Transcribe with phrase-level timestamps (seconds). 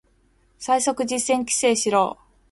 [0.57, 2.17] 最速実践規制しろ